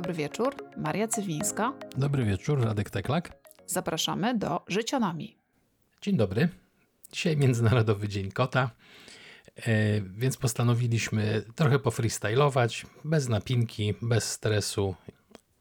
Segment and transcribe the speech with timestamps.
[0.00, 0.54] dobry wieczór.
[0.76, 1.72] Maria Cywińska.
[1.96, 3.32] Dobry wieczór, Radek Teklak.
[3.66, 5.36] Zapraszamy do Życionami.
[6.02, 6.48] Dzień dobry.
[7.12, 8.70] Dzisiaj Międzynarodowy Dzień Kota,
[9.56, 14.94] e, więc postanowiliśmy trochę pofreestylować, bez napinki, bez stresu.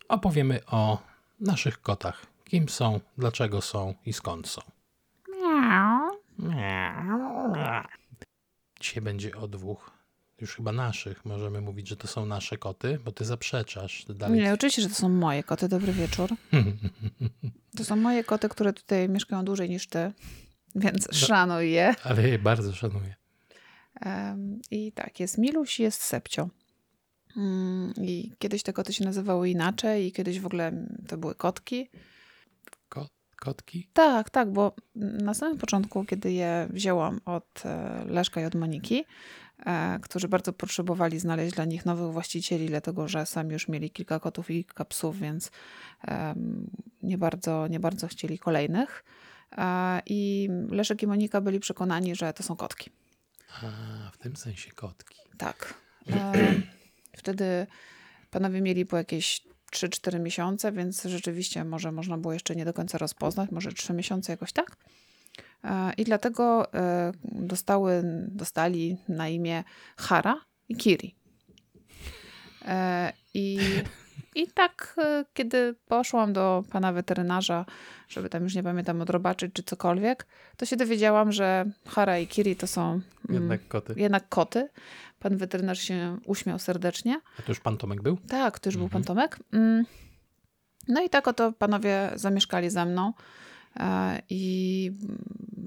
[0.09, 1.01] Opowiemy o
[1.39, 2.25] naszych kotach.
[2.43, 4.61] Kim są, dlaczego są i skąd są.
[8.79, 9.91] Dzisiaj będzie o dwóch,
[10.41, 11.25] już chyba naszych.
[11.25, 14.05] Możemy mówić, że to są nasze koty, bo ty zaprzeczasz.
[14.05, 14.39] Ty dalej...
[14.39, 15.67] Nie, oczywiście, że to są moje koty.
[15.67, 16.29] Dobry wieczór.
[17.77, 20.11] To są moje koty, które tutaj mieszkają dłużej niż ty,
[20.75, 21.95] więc szanuj je.
[22.03, 23.15] Ale je bardzo szanuję.
[24.71, 26.49] I tak, jest Miluś, jest Sepcio.
[27.37, 31.89] Mm, I kiedyś te koty się nazywały inaczej i kiedyś w ogóle to były kotki.
[32.89, 33.87] Ko kotki?
[33.93, 39.05] Tak, tak, bo na samym początku, kiedy je wzięłam od e, Leszka i od Moniki,
[40.01, 44.49] którzy bardzo potrzebowali znaleźć dla nich nowych właścicieli, dlatego że sami już mieli kilka kotów
[44.49, 45.51] i kilka psów, więc
[47.03, 49.03] nie bardzo, nie bardzo chcieli kolejnych.
[49.57, 52.89] E, I Leszek i Monika byli przekonani, że to są kotki.
[53.61, 55.15] A, w tym sensie kotki.
[55.37, 55.73] Tak.
[56.09, 56.33] E,
[57.17, 57.67] wtedy
[58.31, 59.41] panowie mieli po jakieś
[59.71, 64.31] 3-4 miesiące, więc rzeczywiście może można było jeszcze nie do końca rozpoznać, może 3 miesiące
[64.33, 64.77] jakoś tak.
[65.63, 69.63] E, I dlatego e, dostały, dostali na imię
[69.97, 70.35] Hara
[70.69, 71.15] i Kiri.
[72.65, 73.59] E, I,
[74.35, 74.95] I tak,
[75.33, 77.65] kiedy poszłam do pana weterynarza,
[78.09, 82.55] żeby tam już nie pamiętam odrobaczyć czy cokolwiek, to się dowiedziałam, że Hara i Kiri
[82.55, 83.93] to są mm, Jednak koty.
[83.97, 84.69] jednak koty.
[85.19, 87.21] Pan weterynarz się uśmiał serdecznie.
[87.39, 88.17] A to już pan Tomek był?
[88.27, 89.39] Tak, to już był pan Tomek.
[89.53, 89.85] Mm.
[90.87, 93.13] No i tak oto panowie zamieszkali ze mną.
[93.75, 94.91] E, I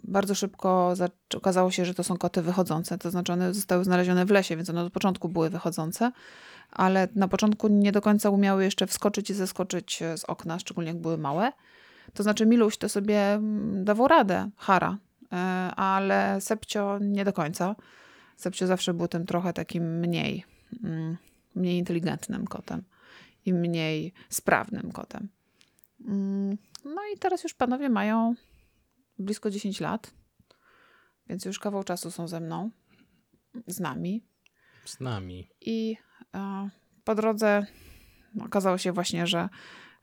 [0.04, 2.98] bardzo szybko za- okazało się, że to są koty wychodzące.
[2.98, 6.12] To znaczy one zostały znalezione w lesie, więc one od początku były wychodzące.
[6.70, 11.00] Ale na początku nie do końca umiały jeszcze wskoczyć i zeskoczyć z okna, szczególnie jak
[11.00, 11.52] były małe.
[12.14, 14.98] To znaczy Miluś to sobie mm, dawał radę, Hara,
[15.32, 15.36] e,
[15.76, 17.76] ale Sepcio nie do końca.
[18.36, 20.44] Sepcio zawsze był tym trochę takim mniej,
[20.84, 21.16] mm,
[21.54, 22.82] mniej inteligentnym kotem
[23.46, 25.28] i mniej sprawnym kotem.
[26.84, 28.34] No i teraz już panowie mają
[29.18, 30.14] blisko 10 lat,
[31.26, 32.70] więc już kawał czasu są ze mną,
[33.66, 34.24] z nami.
[34.84, 35.48] Z nami.
[35.60, 35.96] I
[36.34, 36.68] e,
[37.04, 37.66] po drodze
[38.40, 39.48] okazało się właśnie, że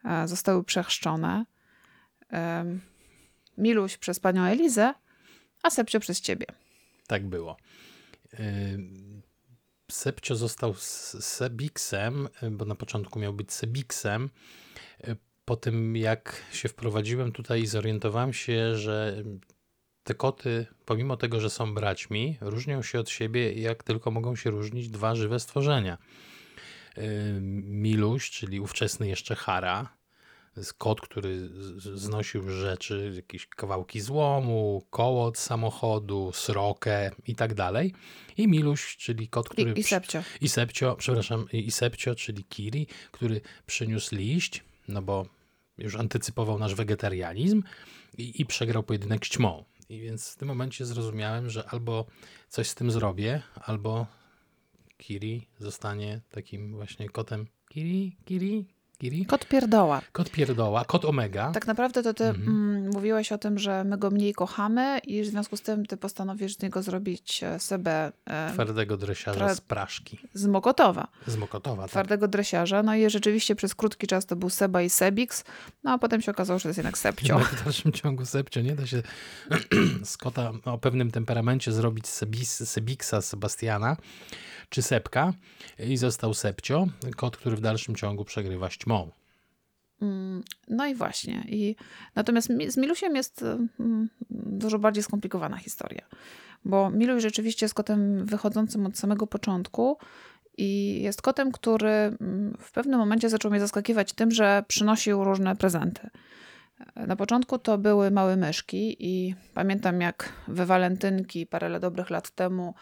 [0.06, 1.46] e, zostały przechrzczone.
[2.30, 2.82] Em,
[3.58, 4.94] Miluś przez panią Elizę,
[5.64, 6.46] a Sepcio przez ciebie.
[7.08, 7.58] Tak było.
[9.92, 14.30] Sepcio został Sebiksem, bo na początku miał być Sebiksem.
[15.50, 19.24] Po tym, jak się wprowadziłem tutaj, zorientowałem się, że
[20.04, 24.50] te koty, pomimo tego, że są braćmi, różnią się od siebie, jak tylko mogą się
[24.50, 25.98] różnić dwa żywe stworzenia.
[26.98, 27.02] Y,
[27.64, 29.98] Miluś, czyli ówczesny jeszcze Hara,
[30.78, 31.50] kot, który
[31.96, 37.94] znosił rzeczy, jakieś kawałki złomu, koło od samochodu, srokę i tak dalej.
[38.38, 39.72] I Miluś, czyli kot, który...
[39.72, 40.24] I, i Sepcio.
[40.42, 45.39] I Sepcio, przepraszam, i Sepcio, czyli Kiri, który przyniósł liść, no bo
[45.80, 47.64] już antycypował nasz wegetarianizm
[48.18, 49.64] i, i przegrał pojedynek z ćmą.
[49.90, 52.06] I więc w tym momencie zrozumiałem, że albo
[52.50, 54.08] coś z tym zrobię, albo
[54.98, 58.66] Kiri zostanie takim właśnie kotem Kiri, Kiri,
[59.00, 59.26] Kiri.
[59.26, 60.02] Kot pierdoła.
[60.12, 61.52] Kot pierdoła, kot omega.
[61.52, 62.48] Tak naprawdę to ty Mhm.
[62.48, 65.98] mm, mówiłeś o tym, że my go mniej kochamy i w związku z tym ty
[65.98, 71.08] postanowisz z niego zrobić e, Sebę e, Twardego dresiarza Tra- z Praszki, z Mokotowa.
[71.28, 71.82] z Mokotowa.
[71.82, 71.92] Tak.
[71.92, 72.84] Twardego dresiarza.
[72.84, 75.44] No i rzeczywiście przez krótki czas to był Seba i Sebix,
[75.84, 77.34] no a potem się okazało, że to jest jednak Sepcio.
[77.40, 79.02] Jednak w dalszym ciągu Sepcio nie da się
[80.04, 83.98] z kota o pewnym temperamencie zrobić sebis, Sebiksa Sebastiana
[84.70, 85.34] czy Sepka
[85.80, 89.12] i został Sepcio, kot, który w dalszym ciągu przegrywa ćmą.
[90.02, 91.44] Mm, No i właśnie.
[91.48, 91.76] I,
[92.16, 93.44] natomiast mi- z Milusiem jest
[93.80, 96.06] mm, dużo bardziej skomplikowana historia.
[96.66, 99.98] Bo Miluś rzeczywiście jest kotem wychodzącym od samego początku
[100.58, 105.56] i jest kotem, który mm, w pewnym momencie zaczął mnie zaskakiwać tym, że przynosił różne
[105.56, 106.10] prezenty.
[106.96, 112.74] Na początku to były małe myszki i pamiętam jak we walentynki parę dobrych lat temu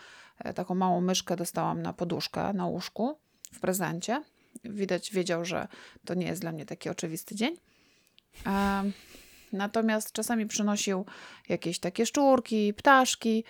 [0.55, 3.17] taką małą myszkę dostałam na poduszkę na łóżku
[3.53, 4.23] w prezencie.
[4.63, 5.67] Widać, wiedział, że
[6.05, 7.55] to nie jest dla mnie taki oczywisty dzień.
[8.45, 8.93] Em,
[9.53, 11.05] Natomiast czasami przynosił
[11.49, 13.43] jakieś takie szczurki, ptaszki,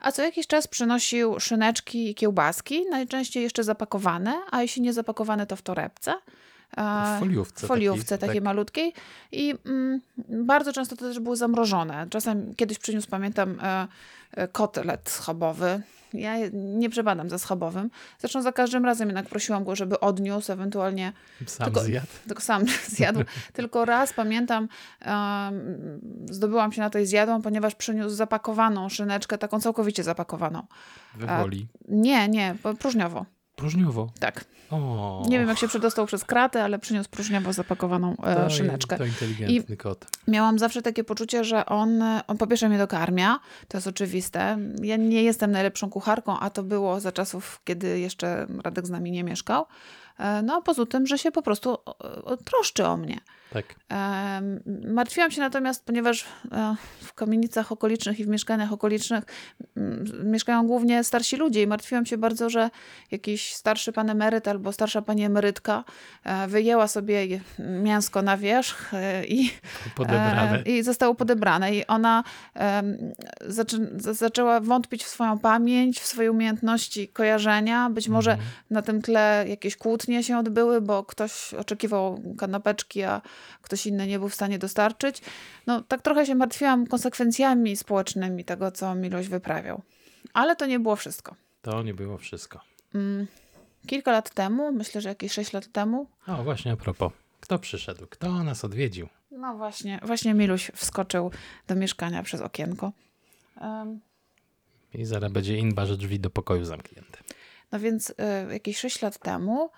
[0.00, 5.46] a co jakiś czas przynosił szyneczki i kiełbaski, najczęściej jeszcze zapakowane, a jeśli nie zapakowane,
[5.46, 6.14] to w torebce.
[6.76, 7.66] W foliówce.
[7.66, 8.44] W foliówce takiej, takiej tak.
[8.44, 8.92] malutkiej
[9.32, 10.00] i mm,
[10.46, 12.06] bardzo często to też były zamrożone.
[12.10, 13.86] Czasem kiedyś przyniósł, pamiętam, e,
[14.32, 15.82] e, kotlet schabowy.
[16.12, 17.90] Ja nie przebadam za schabowym.
[18.18, 21.12] Zresztą za każdym razem jednak prosiłam go, żeby odniósł, ewentualnie
[21.46, 22.06] Sam tylko- zjadł.
[22.28, 22.64] tylko sam
[22.96, 23.20] zjadł.
[23.52, 24.68] Tylko raz pamiętam,
[25.00, 25.54] em,
[26.30, 30.66] zdobyłam się na to i zjadłam, ponieważ przyniósł zapakowaną szyneczkę, taką całkowicie zapakowaną.
[31.14, 31.68] We woli.
[31.88, 33.26] Nie, nie, po- próżniowo.
[33.56, 34.10] Próżniowo.
[34.20, 34.44] Tak.
[34.70, 38.98] O, Nie wiem, jak się przedostał przez kratę, ale przyniósł próżniowo zapakowaną e, to, szyneczkę.
[38.98, 40.06] To inteligentny kot.
[40.28, 44.58] Miałam zawsze takie poczucie, że on, on po pierwsze mnie dokarmia, to jest oczywiste.
[44.82, 49.10] Ja nie jestem najlepszą kucharką, a to było za czasów, kiedy jeszcze Radek z nami
[49.10, 49.66] nie mieszkał.
[50.18, 53.18] E, No poza tym, że się po prostu o- o- troszczy o mnie.
[53.52, 53.74] Tak.
[54.86, 59.24] Martwiłam się natomiast, ponieważ e, w kamienicach okolicznych i w mieszkaniach okolicznych
[59.76, 62.70] mm, mieszkają głównie starsi ludzie i martwiłam się bardzo, że
[63.10, 65.84] jakiś starszy pan emeryt albo starsza pani emerytka
[66.24, 68.92] e, wyjęła sobie mięsko na wierzch
[69.28, 69.50] i
[69.94, 70.62] Podebrane.
[70.66, 71.74] I zostało podebrane.
[71.76, 72.24] I ona
[73.46, 77.90] zaczę, za- zaczęła wątpić w swoją pamięć, w swoje umiejętności kojarzenia.
[77.90, 78.50] Być może Mhm.
[78.70, 83.22] na tym tle jakieś kłótnie się odbyły, bo ktoś oczekiwał kanapeczki, a
[83.62, 85.20] ktoś inny nie był w stanie dostarczyć.
[85.66, 89.82] No, tak trochę się martwiłam konsekwencjami społecznymi tego, co Miloś wyprawiał.
[90.32, 91.34] Ale to nie było wszystko.
[91.62, 92.60] To nie było wszystko.
[92.94, 93.26] Mm,
[93.86, 97.12] Kilka lat temu, myślę, że jakieś 6 lat temu, O, właśnie a propos.
[97.40, 98.06] Kto przyszedł?
[98.06, 99.08] Kto nas odwiedził?
[99.30, 101.30] No właśnie, właśnie Miluś wskoczył
[101.66, 102.92] do mieszkania przez okienko.
[103.60, 104.00] Em,
[104.94, 107.18] I zaraz będzie inba, że drzwi do pokoju zamknięte.
[107.72, 109.70] No więc e, jakieś 6 lat temu,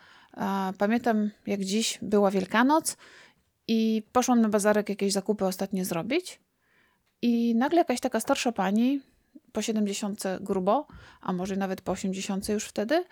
[0.78, 2.96] pamiętam jak dziś była Wielkanoc
[3.68, 6.40] i poszłam na bazarek jakieś zakupy ostatnie zrobić
[7.22, 9.00] i nagle jakaś taka starsza pani,
[9.52, 10.86] po 70 grubo,
[11.20, 13.04] a może nawet po 80 już wtedy,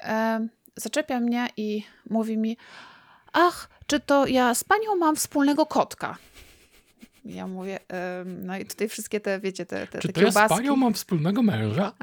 [0.00, 2.56] e, zaczepia mnie i mówi mi,
[3.32, 6.16] ach, czy to ja z panią mam wspólnego kotka?
[7.24, 10.30] Ja mówię, em, no i tutaj wszystkie te, wiecie, te, te, Czy te to ja
[10.30, 10.56] z kiełbaski.
[10.56, 11.92] panią mam wspólnego męża?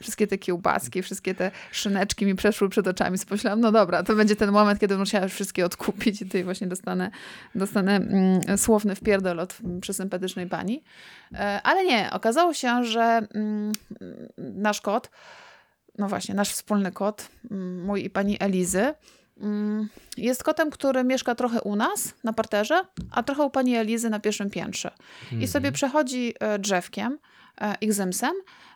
[0.00, 3.18] wszystkie te kiełbaski, wszystkie te szyneczki mi przeszły przed oczami.
[3.28, 6.66] Pomyślałam, no dobra, to będzie ten moment, kiedy musiała już wszystkie odkupić i tutaj właśnie
[6.66, 7.10] dostanę,
[7.54, 10.82] dostanę mm, słowny wpierdol od mm, przesympatycznej pani.
[11.34, 13.72] E, ale nie, okazało się, że mm,
[14.38, 15.10] nasz kot,
[15.98, 18.94] no właśnie, nasz wspólny kot, mm, mój i pani Elizy,
[19.40, 22.80] mm, jest kotem, który mieszka trochę u nas na parterze,
[23.10, 24.90] a trochę u pani Elizy na pierwszym piętrze.
[25.40, 27.18] I sobie przechodzi e, drzewkiem,
[27.60, 28.67] e, igzymsem, e,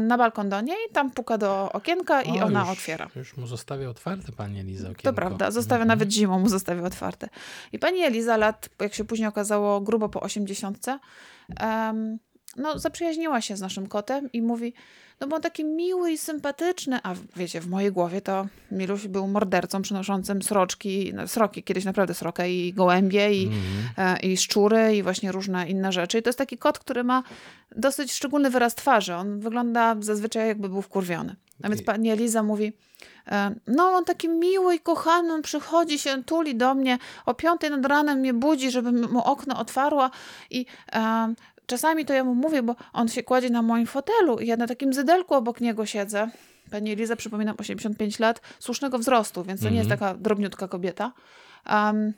[0.00, 3.08] na balkon do niej, tam puka do okienka i O, ona już, otwiera.
[3.16, 5.02] Już mu zostawię otwarte, pani Eliza, okienko.
[5.02, 5.88] To prawda, zostawia Mhm.
[5.88, 7.28] nawet zimą, mu zostawia otwarte.
[7.72, 10.98] I pani Eliza lat, jak się później okazało, grubo po osiemdziesiątce,
[11.60, 12.18] em,
[12.56, 14.72] no zaprzyjaźniła się z naszym kotem i mówi,
[15.20, 19.28] no bo on taki miły i sympatyczny, a wiecie, w mojej głowie to Miluś był
[19.28, 24.16] mordercą przynoszącym sroczki, no, sroki, kiedyś naprawdę srokę i gołębie i, Mhm.
[24.16, 26.18] e, i szczury i właśnie różne inne rzeczy.
[26.18, 27.22] I to jest taki kot, który ma
[27.76, 29.14] dosyć szczególny wyraz twarzy.
[29.14, 31.36] On wygląda zazwyczaj jakby był wkurwiony.
[31.62, 32.72] A więc pani Eliza mówi,
[33.28, 37.70] e, no on taki miły i kochany, on przychodzi się, tuli do mnie, o piątej
[37.70, 40.10] nad ranem mnie budzi, żebym mu okno otwarła
[40.50, 41.34] i e,
[41.66, 44.66] czasami to ja mu mówię, bo on się kładzie na moim fotelu i ja na
[44.66, 46.30] takim zydelku obok niego siedzę.
[46.70, 51.12] Pani Eliza, przypominam, 85 lat, słusznego wzrostu, więc to nie jest taka drobniutka kobieta.
[51.70, 52.14] Um,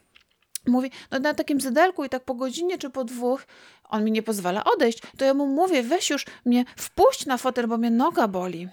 [0.67, 3.47] mówi, no na takim zydelku i tak po godzinie czy po dwóch
[3.89, 7.67] on mi nie pozwala odejść, to ja mu mówię, weź już mnie wpuść na fotel,
[7.67, 8.69] bo mnie noga boli.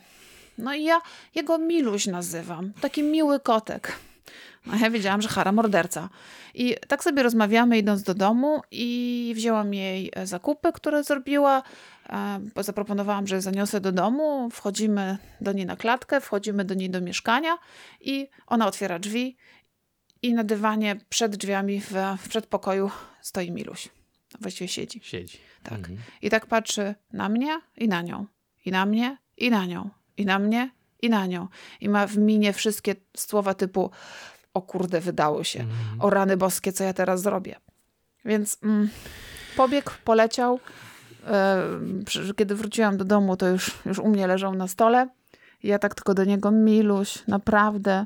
[0.58, 1.02] No i ja
[1.36, 2.74] jego Miluś nazywam.
[2.82, 3.96] Taki miły kotek.
[4.66, 6.10] No ja wiedziałam, że Hara morderca.
[6.54, 11.64] I tak sobie rozmawiamy idąc do domu i wzięłam jej e, zakupy, które zrobiła.
[12.10, 17.02] E, Zaproponowałam, że zaniosę do domu, wchodzimy do niej na klatkę, wchodzimy do niej do
[17.02, 17.58] mieszkania
[18.02, 19.38] i ona otwiera drzwi
[20.22, 22.92] i na dywanie przed drzwiami w, w przedpokoju
[23.22, 23.90] stoi Miluś.
[24.42, 25.00] Właściwie siedzi.
[25.04, 25.38] Siedzi.
[25.64, 25.78] Tak.
[25.78, 25.98] Mhm.
[26.22, 28.26] I tak patrzy na mnie i na nią.
[28.66, 29.90] I na mnie i na nią.
[30.18, 30.70] I na mnie
[31.02, 31.48] i na nią.
[31.82, 33.92] I ma w minie wszystkie słowa typu
[34.56, 35.60] o kurde, wydało się.
[35.60, 36.02] Mhm.
[36.02, 37.56] O rany boskie, co ja teraz zrobię.
[38.26, 38.90] Więc mm,
[39.58, 40.60] pobiegł, poleciał.
[41.28, 41.62] E,
[42.36, 45.10] kiedy wróciłam do domu, to już, już u mnie leżał na stole.
[45.64, 48.06] I ja tak tylko do niego, Miluś, naprawdę,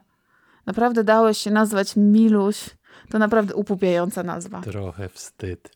[0.65, 2.69] naprawdę dałeś się nazwać Miluś.
[3.09, 4.61] To naprawdę upupiająca nazwa.
[4.61, 5.71] Trochę wstyd.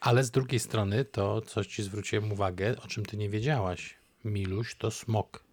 [0.00, 3.96] Ale z drugiej strony to coś ci zwróciłem uwagę, o czym ty nie wiedziałaś.
[4.24, 5.45] Miluś to smok.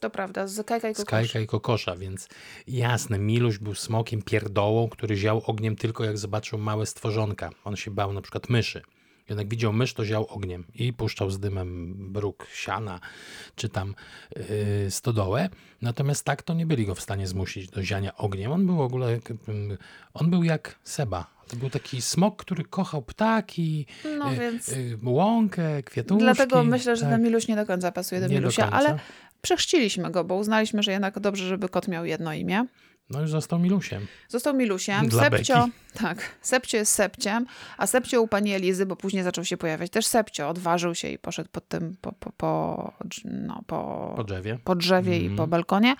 [0.00, 1.10] To prawda, z Kajka i Z Kokosza.
[1.10, 2.28] Kajka i Kokosza, więc
[2.66, 7.50] jasne, Miluś był smokiem pierdołą, który ział ogniem tylko jak zobaczył małe stworzonka.
[7.64, 8.82] On się bał na przykład myszy.
[9.28, 13.00] Jak widział mysz, to ział ogniem i puszczał z dymem bruk siana,
[13.56, 13.94] czy tam
[14.36, 15.48] yy, stodołę.
[15.82, 18.52] Natomiast tak to nie byli go w stanie zmusić do ziania ogniem.
[18.52, 19.18] On był w ogóle,
[20.14, 21.39] on był jak Seba.
[21.50, 23.86] To był taki smok, który kochał ptaki,
[24.18, 24.68] no, więc...
[24.68, 26.24] yy, łąkę, kwiatuszki.
[26.24, 27.10] Dlatego myślę, że tak.
[27.10, 28.98] ten Miluś nie do końca pasuje do nie Milusia, do ale
[29.42, 32.66] przechrzciliśmy go, bo uznaliśmy, że jednak dobrze, żeby kot miał jedno imię.
[33.10, 34.06] No już został Milusiem.
[34.28, 35.08] Został Milusiem.
[35.08, 35.72] Dla Sepcio, Beki.
[36.02, 37.46] tak, Sepcio jest Sepciem,
[37.78, 41.18] a Sepcio u pani Elizy, bo później zaczął się pojawiać też Sepcio, odważył się i
[41.18, 42.92] poszedł pod tym, po, po, po,
[43.24, 45.24] no, po, po drzewie, po drzewie mm.
[45.24, 45.50] i po mhm.
[45.50, 45.94] balkonie.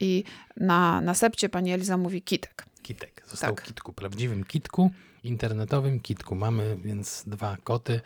[0.00, 0.24] I
[0.56, 2.66] na, na Sepcie pani Eliza mówi kitek.
[2.84, 3.22] Kitek.
[3.26, 3.64] Został tak.
[3.64, 4.90] kitku, prawdziwym kitku,
[5.24, 6.34] internetowym kitku.
[6.34, 8.00] Mamy więc dwa koty,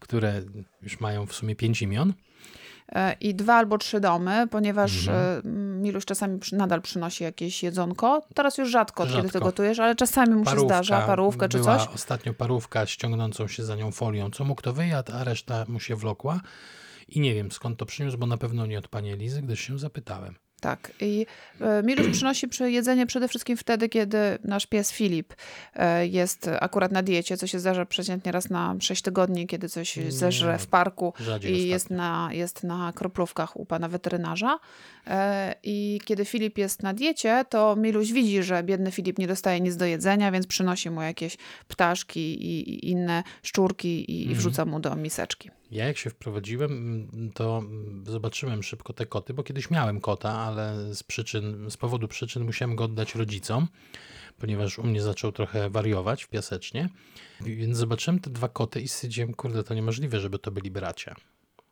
[0.00, 0.42] które
[0.82, 2.12] już mają w sumie pięć imion.
[2.88, 5.38] E, i dwa albo trzy domy, ponieważ mhm.
[5.38, 5.48] E,
[5.82, 8.22] Miluś czasami nadal przynosi jakieś jedzonko.
[8.34, 9.22] Teraz już rzadko, rzadko.
[9.22, 11.86] kiedy ty gotujesz, ale czasami mu się zdarza parówkę czy coś.
[11.94, 15.96] ostatnio parówka ściągnącą się za nią folią, co mógł to wyjadł, a reszta mu się
[15.96, 16.40] wlokła.
[17.08, 19.78] I nie wiem skąd to przyniósł, bo na pewno nie od pani Elizy, gdyż się
[19.78, 20.34] zapytałem.
[20.62, 20.92] Tak.
[21.00, 21.26] I
[21.60, 25.34] e, Miluś przynosi jedzenie przede wszystkim wtedy, kiedy nasz pies Filip
[25.74, 29.98] e, jest akurat na diecie, co się zdarza przeciętnie raz na 6 tygodni, kiedy coś
[30.08, 31.14] zeżre w parku
[31.48, 34.58] i jest na, jest na kroplówkach u pana weterynarza.
[35.06, 39.60] E, I kiedy Filip jest na diecie, to Miluś widzi, że biedny Filip nie dostaje
[39.60, 41.36] nic do jedzenia, więc przynosi mu jakieś
[41.68, 44.38] ptaszki i inne szczurki i mhm.
[44.38, 45.50] wrzuca mu do miseczki.
[45.72, 47.62] Ja jak się wprowadziłem, to
[48.06, 52.76] zobaczyłem szybko te koty, bo kiedyś miałem kota, ale z przyczyn, z powodu przyczyn musiałem
[52.76, 53.68] go oddać rodzicom,
[54.38, 56.88] ponieważ u mnie zaczął trochę wariować w piasecznie.
[57.40, 61.14] Więc zobaczyłem te dwa koty i stwierdziłem, kurde, to niemożliwe, żeby to byli bracia.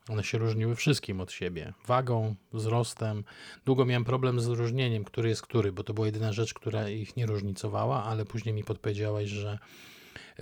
[0.09, 1.73] One się różniły wszystkim od siebie.
[1.87, 3.25] Wagą, wzrostem.
[3.65, 7.17] Długo miałem problem z różnieniem, który jest który, bo to była jedyna rzecz, która ich
[7.17, 9.59] nie różnicowała, ale później mi podpowiedziałaś, że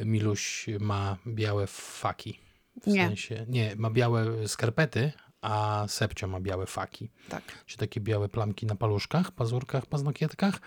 [0.05, 2.48] Miluś ma białe faki.
[2.83, 3.07] W nie.
[3.07, 7.11] sensie, nie, ma białe skarpety, a Sepcio ma białe faki.
[7.29, 7.65] Tak.
[7.67, 10.61] Czyli takie białe plamki na paluszkach, pazurkach, paznokietkach.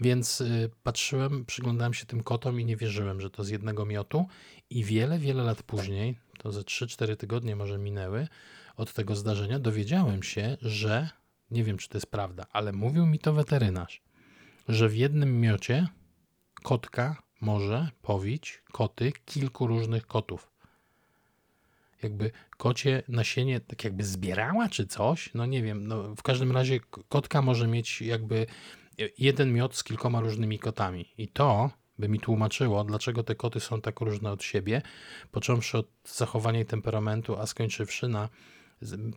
[0.00, 4.26] Więc y, patrzyłem, przyglądałem się tym kotom i nie wierzyłem, że to z jednego miotu.
[4.70, 8.28] I wiele, wiele lat później, to ze 3-4 tygodnie może minęły
[8.76, 11.08] od tego zdarzenia, dowiedziałem się, że,
[11.50, 14.02] nie wiem czy to jest prawda, ale mówił mi to weterynarz,
[14.68, 15.88] że w jednym miocie
[16.62, 20.49] kotka może powić koty kilku różnych kotów
[22.02, 26.80] jakby kocie nasienie tak jakby zbierała czy coś, no nie wiem, no w każdym razie
[27.08, 28.46] kotka może mieć jakby
[29.18, 31.12] jeden miot z kilkoma różnymi kotami.
[31.18, 34.82] I to by mi tłumaczyło, dlaczego te koty są tak różne od siebie,
[35.30, 38.28] począwszy od zachowania i temperamentu, a skończywszy na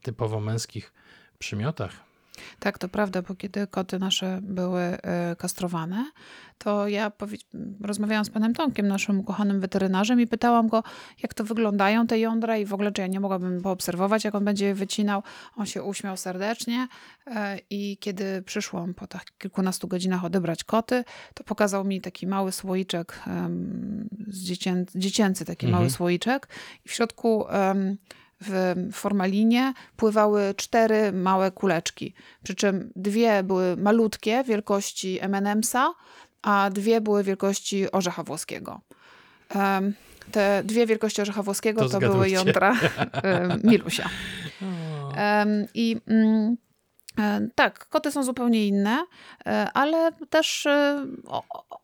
[0.01, 0.93] typowo męskich
[1.39, 2.12] przymiotach,
[2.59, 6.05] tak, to prawda, bo kiedy koty nasze były e, kastrowane,
[6.57, 7.11] to ja
[7.81, 10.83] rozmawiałam z panem Tomkiem, naszym ukochanym weterynarzem i pytałam go,
[11.23, 14.45] jak to wyglądają te jądra i w ogóle, czy ja nie mogłabym poobserwować, jak on
[14.45, 15.23] będzie je wycinał.
[15.55, 16.87] On się uśmiał serdecznie
[17.27, 22.51] e, i kiedy przyszłam po tak kilkunastu godzinach odebrać koty, to pokazał mi taki mały
[22.51, 23.19] słoiczek,
[24.27, 25.81] dziecię, dziecięcy taki mhm.
[25.81, 26.47] mały słoiczek
[26.85, 27.45] i w środku
[28.47, 32.13] w formalinie pływały cztery małe kuleczki.
[32.43, 35.85] Przy czym dwie były malutkie, wielkości M&M'sa,
[36.41, 38.81] a dwie były wielkości orzecha włoskiego.
[40.31, 42.75] te dwie wielkości orzecha włoskiego to, to były jądra
[43.63, 44.09] Milusia.
[45.73, 46.57] I mm,
[47.19, 49.05] e, tak, koty są zupełnie inne,
[49.45, 51.05] e, ale też e,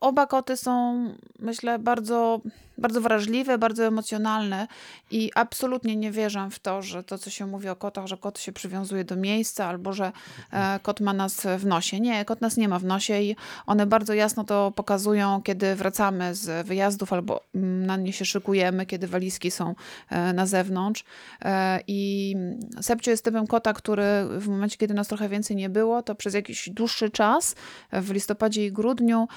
[0.00, 1.04] oba koty są,
[1.38, 2.40] myślę, bardzo
[2.80, 4.68] bardzo wrażliwe, bardzo emocjonalne
[5.10, 8.38] i absolutnie nie wierzę w to, że to, co się mówi o kotach, że kot
[8.38, 10.12] się przywiązuje do miejsca albo że
[10.52, 12.00] e, kot ma nas w nosie.
[12.00, 16.34] Nie, kot nas nie ma w nosie i one bardzo jasno to pokazują, kiedy wracamy
[16.34, 19.74] z wyjazdów albo mm, na nie się szykujemy, kiedy walizki są
[20.10, 21.04] e, na zewnątrz.
[21.42, 22.36] E, I
[22.80, 24.04] Sepcio jest typem kota, który
[24.38, 27.54] w momencie, kiedy nas trochę więcej nie było, to przez jakiś dłuższy czas,
[27.92, 29.28] w listopadzie i grudniu,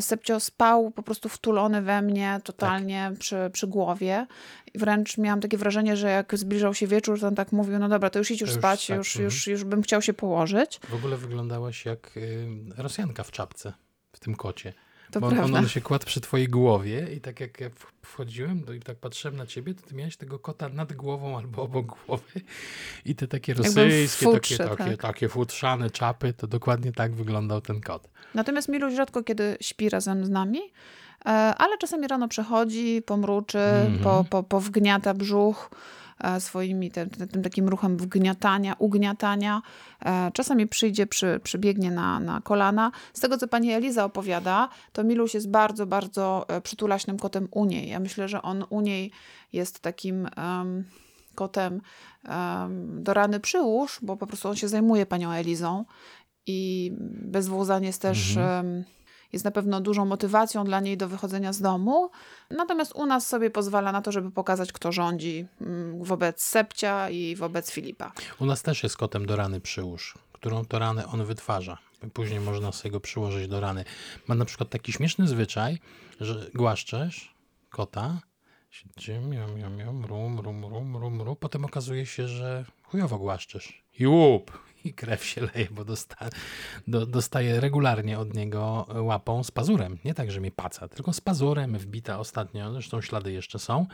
[0.00, 2.89] Sepcio spał po prostu wtulony we mnie totalnie.
[2.94, 4.26] Tak przy, przy głowie.
[4.74, 7.88] I wręcz miałam takie wrażenie, że jak zbliżał się wieczór, to on tak mówił, no
[7.88, 10.80] dobra, to już idź już, już spać, tak, już, już, już bym chciał się położyć.
[10.88, 13.72] W ogóle wyglądałaś jak y, Rosjanka w czapce,
[14.12, 14.72] w tym kocie.
[15.10, 15.44] To Bo prawda.
[15.44, 17.70] on, on się kładł przy twojej głowie i tak jak ja
[18.02, 21.62] wchodziłem to i tak patrzyłem na ciebie, to ty miałeś tego kota nad głową albo
[21.62, 22.40] obok głowy
[23.04, 25.00] i te takie rosyjskie, futrze, takie, takie, tak.
[25.00, 28.10] takie futrzane czapy, to dokładnie tak wyglądał ten kot.
[28.34, 30.60] Natomiast Miluś rzadko kiedy śpi razem z nami,
[31.24, 34.02] ale czasami rano przechodzi, pomruczy, mm -hmm.
[34.02, 35.70] po, po, powgniata brzuch.
[36.20, 39.62] e, swoimi tym, tym takim ruchem wgniatania, ugniatania.
[40.04, 42.92] E, czasami przyjdzie, przy, przybiegnie na, na kolana.
[43.12, 47.88] Z tego, co pani Eliza opowiada, to Miluś jest bardzo, bardzo przytulaśnym kotem u niej.
[47.88, 49.10] Ja myślę, że on u niej
[49.52, 50.84] jest takim um,
[51.34, 51.80] kotem
[52.28, 55.84] um, do rany przyłóż, bo po prostu on się zajmuje panią Elizą
[56.46, 58.36] i bezwłozanie jest też...
[58.36, 58.84] Mhm.
[59.32, 62.10] Jest na pewno dużą motywacją dla niej do wychodzenia z domu.
[62.50, 67.36] Natomiast u nas sobie pozwala na to, żeby pokazać, kto rządzi mm, wobec Sepcia i
[67.36, 68.12] wobec Filipa.
[68.40, 71.78] U nas też jest kotem do rany przyłóż, którą to ranę on wytwarza.
[72.12, 73.84] Później można sobie go przyłożyć do rany.
[74.28, 75.78] Ma na przykład taki śmieszny zwyczaj,
[76.20, 77.34] że głaszczesz
[77.70, 78.20] kota,
[78.70, 83.82] siedzi, miam, miam, miam, rum, rum, rum, rum, rum, potem okazuje się, że chujowo głaszczesz.
[83.98, 84.69] Jup!
[84.84, 86.16] i krew się leje, bo dosta,
[86.88, 89.98] do, dostaje regularnie od niego łapą z pazurem.
[90.04, 93.86] Nie tak, że mnie paca, tylko z pazurem wbita ostatnio, zresztą ślady jeszcze są.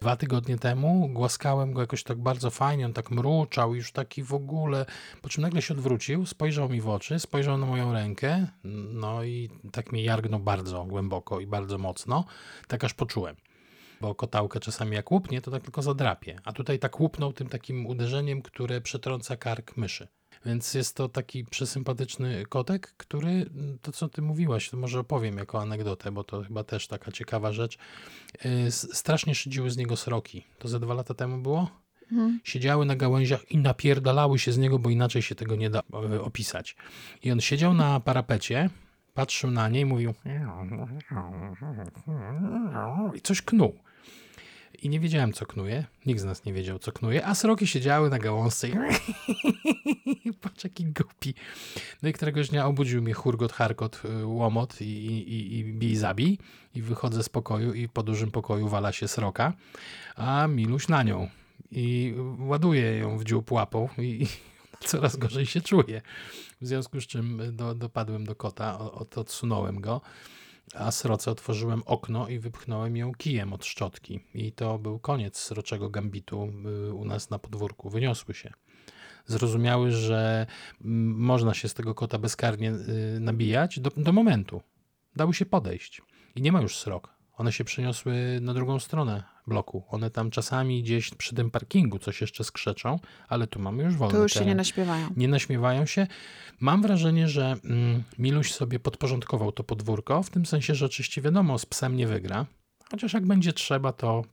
[0.00, 4.34] Dwa tygodnie temu głaskałem go jakoś tak bardzo fajnie, on tak mruczał, już taki w
[4.34, 4.86] ogóle,
[5.22, 8.46] po czym nagle się odwrócił, spojrzał mi w oczy, spojrzał na moją rękę,
[8.92, 12.24] no i tak mnie jargnął bardzo głęboko i bardzo mocno,
[12.68, 13.36] tak aż poczułem
[14.02, 16.40] bo kotałkę czasami jak łupnie, to tak tylko zadrapie.
[16.44, 20.08] A tutaj tak łupnął tym takim uderzeniem, które przetrąca kark myszy.
[20.46, 23.50] Więc jest to taki przesympatyczny kotek, który,
[23.82, 27.52] to co ty mówiłaś, to może opowiem jako anegdotę, bo to chyba też taka ciekawa
[27.52, 27.78] rzecz.
[28.44, 30.46] Y, strasznie szydziły z niego sroki.
[30.58, 31.70] To ze dwa lata temu było?
[32.12, 32.40] Mhm.
[32.44, 35.80] Siedziały na gałęziach i napierdalały się z niego, bo inaczej się tego nie da
[36.12, 36.76] e, opisać.
[37.22, 38.70] I on siedział na parapecie,
[39.14, 40.14] patrzył na nie i mówił
[43.14, 43.78] i coś knuł
[44.82, 45.84] i nie wiedziałem, co knuje.
[46.06, 50.84] Nikt z nas nie wiedział, co knuje, a sroki siedziały na gałązce i patrz jaki
[50.84, 51.34] głupi.
[52.02, 56.38] No i któregoś dnia obudził mnie hurgot, harkot, y, łomot i, i, i bij zabij
[56.74, 59.52] i wychodzę z pokoju i po dużym pokoju wala się sroka,
[60.16, 61.28] a Miluś na nią
[61.70, 64.26] i ładuje ją w dziób łapą i,
[64.86, 66.02] coraz gorzej się czuje.
[66.60, 70.00] W związku z czym do, dopadłem do kota, od, odsunąłem go
[70.74, 74.20] a sroce otworzyłem okno i wypchnąłem ją kijem od szczotki.
[74.34, 76.52] I to był koniec sroczego gambitu
[76.88, 77.90] y, u nas na podwórku.
[77.90, 78.52] Wyniosły się.
[79.26, 80.46] Zrozumiały, że
[80.84, 84.62] mm, można się z tego kota bezkarnie y, nabijać do, do momentu.
[85.16, 86.02] Dały się podejść.
[86.34, 87.14] I nie ma już srok.
[87.32, 89.84] One się przeniosły na drugą stronę bloku.
[89.88, 94.14] One tam czasami gdzieś przy tym parkingu coś jeszcze skrzeczą, ale tu mamy już wolne.
[94.14, 94.44] Tu już teren.
[94.44, 95.08] się nie naśmiewają.
[95.16, 96.06] Nie naśmiewają się.
[96.60, 101.58] Mam wrażenie, że mm, Miluś sobie podporządkował to podwórko, w tym sensie, że oczywiście wiadomo,
[101.58, 102.46] z psem nie wygra,
[102.90, 104.24] chociaż jak będzie trzeba, to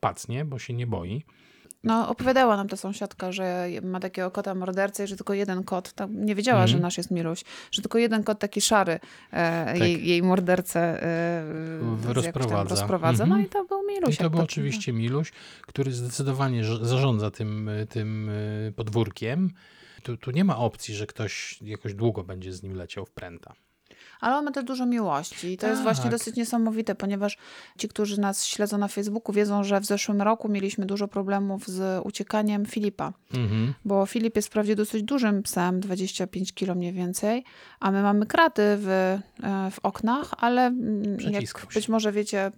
[0.00, 1.24] pacnie, bo się nie boi.
[1.86, 5.92] No, opowiadała nam ta sąsiadka, że ma takiego kota mordercę i że tylko jeden kot,
[5.92, 6.68] tam nie wiedziała, mm.
[6.68, 9.78] że nasz jest Miluś, że tylko jeden kot taki szary e, tak.
[9.78, 12.70] jej, jej mordercę e, rozprowadza.
[12.70, 13.24] rozprowadza.
[13.24, 13.40] Mm -hmm.
[13.40, 14.14] No i to był Miluś.
[14.14, 18.30] I to był oczywiście Miluś, który zdecydowanie zarządza tym, tym
[18.68, 19.50] e, podwórkiem.
[20.02, 23.54] Tu, tu nie ma opcji, że ktoś jakoś długo będzie z nim leciał w pręta
[24.20, 25.52] ale on ma też dużo miłości.
[25.52, 25.70] I to tak.
[25.70, 26.12] jest właśnie tak.
[26.12, 27.38] dosyć niesamowite, ponieważ
[27.78, 32.06] ci, którzy nas śledzą na Facebooku, wiedzą, że w zeszłym roku mieliśmy dużo problemów z
[32.06, 33.12] uciekaniem Filipa.
[33.34, 33.74] Mhm.
[33.84, 37.44] Bo Filip jest wprawdzie dosyć dużym psem, 25 kilo mniej więcej,
[37.80, 38.88] a my mamy kraty w,
[39.42, 42.52] e, w oknach, ale mm, jak być może wiecie,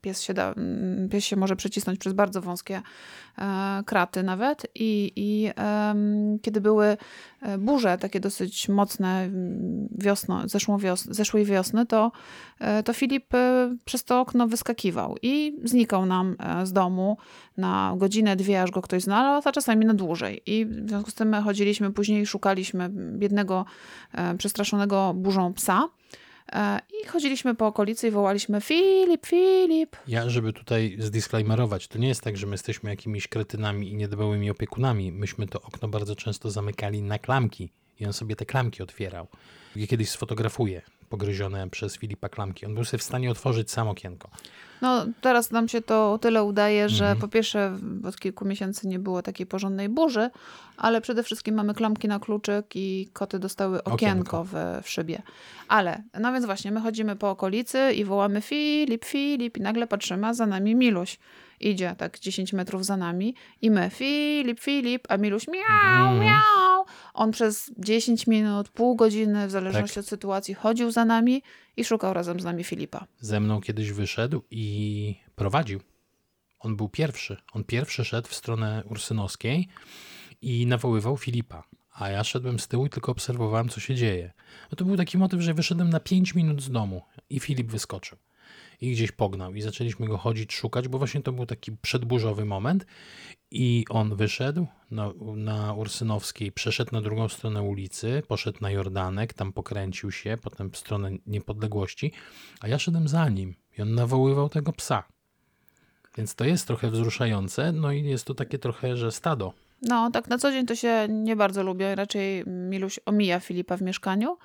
[0.00, 2.82] pies się, da, mm, pies się może przycisnąć przez bardzo wąskie
[3.38, 4.66] e, kraty nawet.
[4.74, 5.94] I, i e,
[6.42, 6.96] kiedy były
[7.58, 9.30] burze, takie dosyć mocne
[9.90, 12.12] wiosną, zeszłą wios zeszłej wiosny, to,
[12.58, 17.16] e, to Filip e, przez to okno wyskakiwał i znikał nam e, z domu
[17.56, 20.42] na godzinę, dwie, aż go ktoś znalazł, a czasami na dłużej.
[20.46, 23.64] I w związku z tym my chodziliśmy później szukaliśmy biednego,
[24.38, 25.88] przestraszonego burzą psa.
[27.02, 29.96] I chodziliśmy po okolicy i wołaliśmy Filip, Filip.
[30.08, 34.50] Ja, żeby tutaj zdisklejmerować, to nie jest tak, że my jesteśmy jakimiś kretynami i niedbałymi
[34.50, 35.12] opiekunami.
[35.12, 39.26] Myśmy to okno bardzo często zamykali na klamki i on sobie te klamki otwierał.
[39.76, 42.66] Ja kiedyś sfotografuję pogryzione przez Filipa klamki.
[42.66, 44.30] On był sobie w stanie otworzyć sam okienko.
[44.84, 47.20] No teraz nam się to o tyle udaje, że mhm.
[47.20, 50.30] po pierwsze od kilku miesięcy nie było takiej porządnej burzy,
[50.76, 54.44] ale przede wszystkim mamy klamki na kluczyk i koty dostały okienko, okienko.
[54.44, 55.22] W, w szybie.
[55.68, 60.26] Ale, no więc właśnie, my chodzimy po okolicy i wołamy Filip, Filip i nagle patrzymy,
[60.26, 61.18] a za nami Miluś
[61.60, 66.20] idzie tak 10 metrów za nami i my Filip, Filip, a Miluś miau, mm.
[66.20, 66.84] miau.
[67.14, 70.04] On przez 10 minut, pół godziny, w zależności tak.
[70.04, 71.42] od sytuacji, chodził za nami
[71.76, 73.06] i szukał razem z nami Filipa.
[73.20, 75.80] Ze mną kiedyś wyszedł i prowadził.
[76.58, 77.36] On był pierwszy.
[77.52, 79.68] On pierwszy szedł w stronę Ursynowskiej
[80.42, 81.64] i nawoływał Filipa.
[81.92, 84.32] A ja szedłem z tyłu i tylko obserwowałem, co się dzieje.
[84.72, 88.18] No to był taki motyw, że wyszedłem na 5 minut z domu i Filip wyskoczył.
[88.80, 89.54] I gdzieś pognał.
[89.54, 92.86] I zaczęliśmy go chodzić, szukać, bo właśnie to był taki przedburzowy moment.
[93.50, 99.52] I on wyszedł na, na Ursynowskiej, przeszedł na drugą stronę ulicy, poszedł na Jordanek, tam
[99.52, 102.12] pokręcił się, potem w stronę niepodległości,
[102.60, 105.04] a ja szedłem za nim i on nawoływał tego psa.
[106.16, 109.52] Więc to jest trochę wzruszające, no i jest to takie trochę, że stado.
[109.82, 111.94] No, tak na co dzień to się nie bardzo lubię.
[111.94, 114.36] Raczej Miluś omija Filipa w mieszkaniu,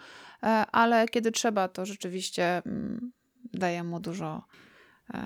[0.44, 3.12] e, ale kiedy trzeba, to rzeczywiście mm,
[3.54, 4.44] daje mu dużo
[5.14, 5.20] e,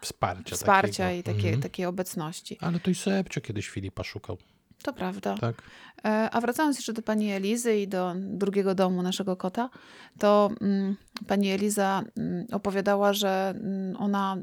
[0.00, 1.20] wsparcia, wsparcia takiego.
[1.20, 1.62] i takiej, mhm.
[1.62, 2.58] takiej obecności.
[2.60, 4.36] Ale to i Sepcio kiedyś Filipa szukał.
[4.82, 5.34] To prawda.
[5.34, 5.62] Tak.
[6.04, 9.70] E, a wracając jeszcze do pani Elizy i do drugiego domu naszego kota,
[10.18, 14.36] to mm, pani Eliza mm, opowiadała, że mm, ona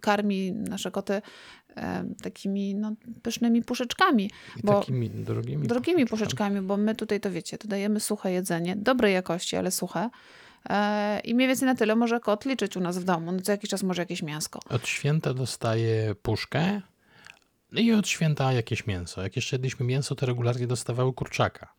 [0.00, 1.22] karmi nasze koty
[1.76, 2.92] e, takimi no,
[3.22, 4.30] pysznymi puszeczkami.
[4.56, 8.76] I bo, takimi drogimi, drogimi puszeczkami, bo my tutaj to wiecie, to dajemy suche jedzenie,
[8.76, 10.10] dobrej jakości, ale suche.
[10.70, 13.32] E, I mniej więcej na tyle może kot liczyć u nas w domu.
[13.32, 14.60] No co jakiś czas może jakieś mięsko.
[14.68, 16.80] Od święta dostaje puszkę,
[17.72, 19.22] no i od święta jakieś mięso.
[19.22, 21.74] Jak jeszcze jedliśmy mięso, to regularnie dostawały kurczaka.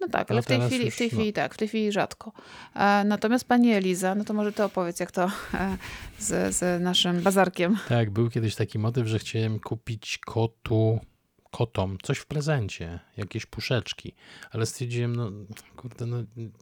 [0.00, 1.32] No tak, ale w tej, chwili, w tej chwili no.
[1.32, 2.32] tak, w tej chwili rzadko.
[2.74, 5.76] E, natomiast pani Eliza, no to może ty opowiedz, jak to e,
[6.18, 7.78] z, z naszym bazarkiem.
[7.88, 11.00] Tak, był kiedyś taki motyw, że chciałem kupić kotu
[11.50, 14.14] kotom coś w prezencie, jakieś puszeczki,
[14.50, 15.30] ale stwierdziłem, no
[15.76, 16.16] kurde, no,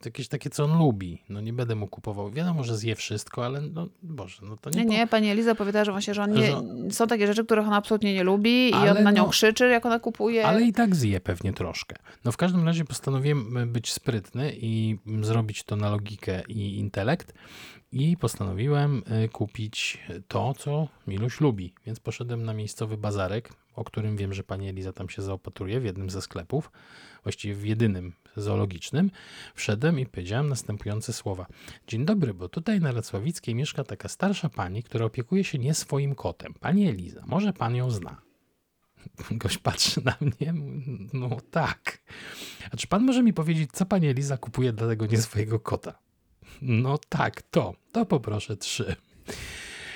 [0.05, 2.31] jakieś takie, co on lubi, no nie będę mu kupował.
[2.31, 4.85] Wiadomo, że zje wszystko, ale no Boże, no to nie...
[4.85, 6.62] Nie, nie, pani Eliza powiedziała, że właśnie, że on nie, że...
[6.90, 9.87] są takie rzeczy, których on absolutnie nie lubi i on na nią no, krzyczy, jak
[9.87, 10.46] ona kupuje.
[10.46, 11.96] Ale i tak zje pewnie troszkę.
[12.25, 17.35] No w każdym razie postanowiłem e, być sprytny i zrobić to na logikę i intelekt
[17.92, 21.75] i postanowiłem e, kupić to, co Miluś lubi.
[21.87, 25.85] Więc poszedłem na miejscowy bazarek, o którym wiem, że pani Eliza tam się zaopatruje w
[25.85, 26.71] jednym ze sklepów,
[27.23, 29.11] właściwie w jedynym zoologicznym.
[29.55, 31.47] Wszedłem i powiedziałem następujące słowa.
[31.87, 36.15] Dzień dobry, bo tutaj na Racławickiej mieszka taka starsza pani, która opiekuje się nie swoim
[36.15, 36.55] kotem.
[36.55, 38.21] Pani Eliza, może pan ją zna?
[39.31, 40.55] Gość patrzy na mnie,
[41.12, 41.99] no tak.
[42.71, 45.99] A czy pan może mi powiedzieć, co pani Eliza kupuje dla tego nie swojego kota?
[46.62, 48.97] No tak, to, to poproszę trzy.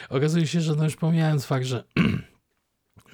[0.09, 1.85] Okazuje się, że no już pomijając fakt, że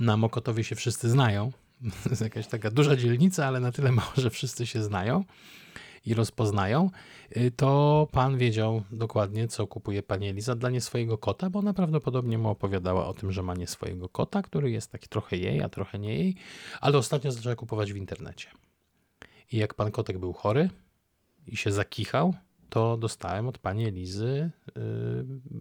[0.00, 1.52] na Mokotowie się wszyscy znają,
[2.04, 5.24] to jest jakaś taka duża dzielnica, ale na tyle mało, że wszyscy się znają
[6.06, 6.90] i rozpoznają,
[7.36, 11.74] y, to pan wiedział dokładnie, co kupuje pani Eliza dla nie swojego kota, bo ona
[11.74, 15.62] prawdopodobnie mu opowiadała o tym, że ma nie swojego kota, który jest taki trochę jej,
[15.62, 16.34] a trochę nie jej,
[16.80, 18.48] ale ostatnio zaczęła kupować w internecie.
[19.52, 20.70] I jak pan kotek był chory
[21.46, 22.34] i się zakichał,
[22.68, 24.82] to dostałem od pani Elizy yy,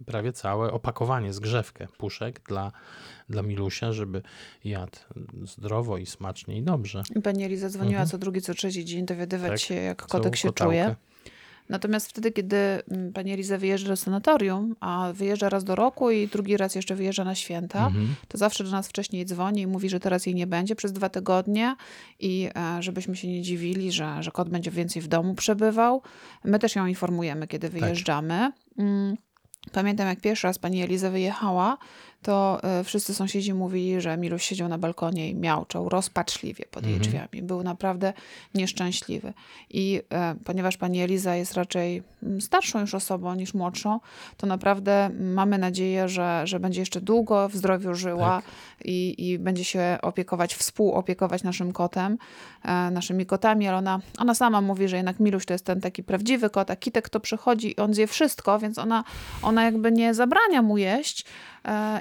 [0.06, 2.72] prawie całe opakowanie, zgrzewkę puszek dla,
[3.28, 4.22] dla Milusia, żeby
[4.64, 4.98] jadł
[5.44, 7.02] zdrowo i smacznie i dobrze.
[7.24, 8.08] Pani Eliza dzwoniła mhm.
[8.08, 10.96] co drugi, co trzeci dzień dowiadywać tak, się, jak kotek się czuje.
[11.68, 16.28] Natomiast wtedy, kiedy mm, pani Eliza wyjeżdża do sanatorium, a wyjeżdża raz do roku i
[16.28, 18.14] drugi raz jeszcze wyjeżdża na święta, mhm.
[18.28, 21.08] to zawsze do nas wcześniej dzwoni i mówi, że teraz jej nie będzie przez dwa
[21.08, 21.76] tygodnie
[22.20, 26.02] i e, żebyśmy się nie dziwili, że, że kot będzie więcej w domu przebywał.
[26.44, 27.80] My też ją informujemy, kiedy tak.
[27.80, 28.52] wyjeżdżamy.
[28.76, 28.86] Tak.
[29.72, 31.78] Pamiętam, jak pierwszy raz pani Eliza wyjechała,
[32.22, 36.94] to e, wszyscy sąsiedzi mówili, że Miluś siedział na balkonie i miałczał rozpaczliwie pod jej
[36.94, 37.10] mhm.
[37.10, 37.46] drzwiami.
[37.46, 38.12] Był naprawdę
[38.54, 39.32] nieszczęśliwy.
[39.70, 44.00] I e, ponieważ pani Eliza jest raczej mm, starszą już osobą niż młodszą,
[44.36, 48.44] to naprawdę mamy nadzieję, że, że będzie jeszcze długo w zdrowiu żyła tak.
[48.84, 52.18] i, i będzie się opiekować, współopiekować naszym kotem,
[52.62, 56.02] e, naszymi kotami, ale ona, ona sama mówi, że jednak Miluś to jest ten taki
[56.02, 59.04] prawdziwy kot, a Kitek to przychodzi i on zje wszystko, więc ona,
[59.42, 61.24] ona jakby nie zabrania mu jeść,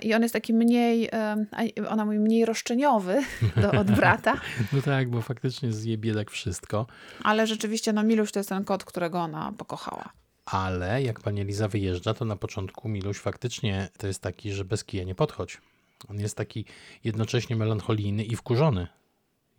[0.01, 1.45] i on jest taki mniej, e,
[1.89, 3.23] ona mówi mniej roszczeniowy
[3.61, 4.33] do, od brata.
[4.73, 6.87] no tak, bo faktycznie zje biedak wszystko.
[7.23, 10.09] Ale rzeczywiście, no Miluś to jest ten kot, którego ona pokochała.
[10.45, 14.83] Ale jak pani Eliza wyjeżdża, to na początku Miluś faktycznie to jest taki, że bez
[14.83, 15.61] kija nie podchodź.
[16.09, 16.65] On jest taki
[17.03, 18.87] jednocześnie melancholijny i wkurzony.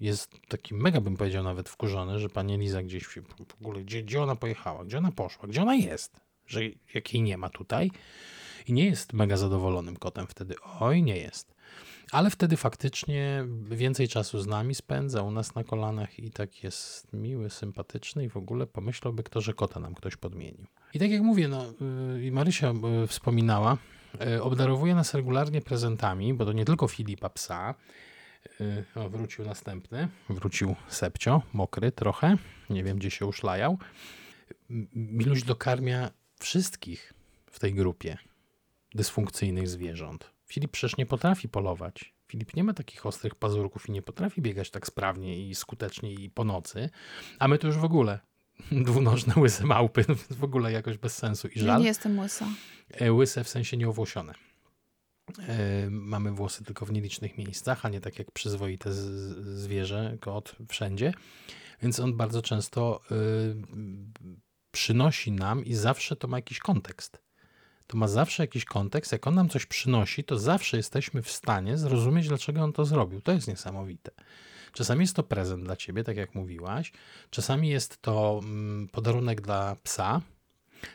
[0.00, 3.18] Jest taki mega, bym powiedział, nawet wkurzony, że pani Eliza gdzieś w
[3.60, 6.60] ogóle, gdzie, gdzie ona pojechała, gdzie ona poszła, gdzie ona jest, że
[6.94, 7.90] jak jej nie ma tutaj
[8.66, 10.54] i nie jest mega zadowolonym kotem wtedy.
[10.80, 11.54] Oj, nie jest.
[12.12, 17.12] Ale wtedy faktycznie więcej czasu z nami spędza, u nas na kolanach i tak jest
[17.12, 20.66] miły, sympatyczny i w ogóle pomyślałby kto, że kota nam ktoś podmienił.
[20.94, 21.64] I tak jak mówię, no
[22.16, 22.72] y, i Marysia
[23.04, 23.76] y, wspominała,
[24.36, 27.74] y, obdarowuje nas regularnie prezentami, bo to nie tylko Filipa psa,
[28.94, 32.36] o, wrócił następny, wrócił Sepcio, mokry trochę,
[32.70, 33.78] nie wiem gdzie się uszlajał.
[34.94, 37.12] Miluś dokarmia wszystkich
[37.50, 38.18] w tej grupie
[38.96, 40.30] dysfunkcyjnych zwierząt.
[40.46, 42.14] Filip przecież nie potrafi polować.
[42.28, 46.30] Filip nie ma takich ostrych pazurków i nie potrafi biegać tak sprawnie i skutecznie i
[46.30, 46.90] po nocy,
[47.38, 48.18] a my to już w ogóle.
[48.72, 50.04] dwunożne łyse małpy,
[50.40, 51.66] w ogóle jakoś bez sensu i żal.
[51.66, 52.46] Ja nie jestem łysa.
[52.90, 54.34] E, łyse w sensie nieowłosione.
[55.38, 61.12] E, mamy włosy tylko w nielicznych miejscach, a nie tak jak przyzwoite zwierzę, kot wszędzie.
[61.82, 63.16] Więc on bardzo często y,
[64.70, 67.25] przynosi nam i zawsze to ma jakiś kontekst.
[67.86, 69.12] To ma zawsze jakiś kontekst.
[69.12, 73.20] Jak on nam coś przynosi, to zawsze jesteśmy w stanie zrozumieć, dlaczego on to zrobił.
[73.20, 74.10] To jest niesamowite.
[74.72, 76.92] Czasami jest to prezent dla ciebie, tak jak mówiłaś.
[77.30, 80.20] Czasami jest to mm, podarunek dla psa.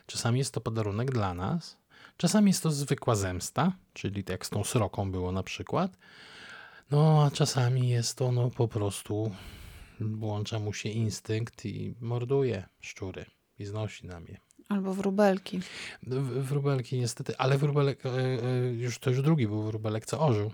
[0.06, 1.76] Czasami jest to podarunek dla nas.
[2.16, 5.98] Czasami jest to zwykła zemsta, czyli jak z tą sroką było na przykład.
[6.90, 9.30] No, a czasami jest to no, po prostu
[10.00, 13.24] włącza mu się instynkt i morduje szczury
[13.58, 14.40] i znosi na mnie.
[14.72, 15.60] Albo wróbelki.
[16.40, 20.52] Wróbelki niestety, ale wróbelek, e, e, już to już drugi był wróbelek, co ożył.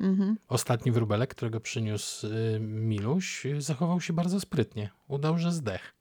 [0.00, 0.36] Mhm.
[0.48, 4.90] Ostatni wróbelek, którego przyniósł e, Miluś, zachował się bardzo sprytnie.
[5.08, 5.93] Udał, że zdech.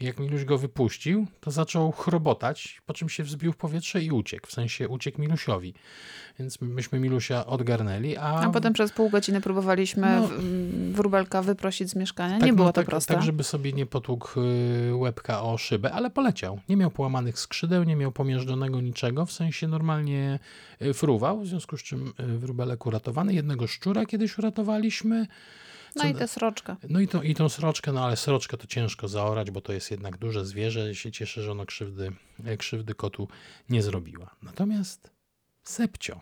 [0.00, 4.46] Jak Miluś go wypuścił, to zaczął chrobotać, po czym się wzbił w powietrze i uciekł.
[4.46, 5.74] W sensie uciekł Milusiowi.
[6.38, 8.40] Więc myśmy Milusia odgarnęli, a...
[8.40, 10.28] A potem przez pół godziny próbowaliśmy no,
[10.92, 12.38] wróbelka wyprosić z mieszkania.
[12.38, 13.14] Tak, nie było no, to tak, proste.
[13.14, 16.60] Tak, żeby sobie nie potłukł y, łebka o szybę, ale poleciał.
[16.68, 20.38] Nie miał połamanych skrzydeł, nie miał pomiażdżonego niczego, w sensie normalnie
[20.82, 23.34] y, fruwał, w związku z czym y, wróbelek uratowany.
[23.34, 25.26] Jednego szczura kiedyś uratowaliśmy.
[25.96, 26.76] No i tę sroczkę.
[26.88, 29.90] No i, to, i tą sroczkę, no ale sroczkę to ciężko zaorać, bo to jest
[29.90, 30.94] jednak duże zwierzę.
[30.94, 32.12] Się cieszę, że ono krzywdy,
[32.58, 33.28] krzywdy kotu
[33.68, 34.36] nie zrobiła.
[34.42, 35.10] Natomiast
[35.64, 36.20] Sepcio.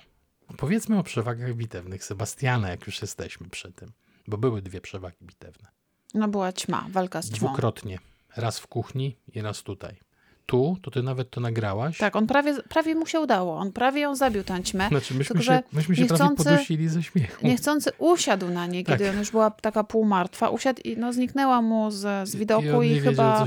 [0.56, 3.92] Powiedzmy o przewagach bitewnych Sebastiana, jak już jesteśmy przy tym.
[4.26, 5.68] Bo były dwie przewagi bitewne.
[6.14, 7.36] No była ćma, walka z ćmą.
[7.36, 7.98] Dwukrotnie.
[8.36, 9.96] Raz w kuchni i raz tutaj
[10.46, 11.98] tu, to ty nawet to nagrałaś.
[11.98, 13.56] Tak, on prawie, prawie mu się udało.
[13.56, 14.88] On prawie ją zabił, tę ćmę.
[14.88, 17.46] Znaczy, myśmy tylko, się, myśmy się niechcący, prawie podusili ze śmiechu.
[17.46, 18.98] Niechcący usiadł na niej, tak.
[18.98, 20.48] kiedy ona już była taka półmartwa.
[20.48, 23.46] Usiadł i no, zniknęła mu z, z widoku i, i chyba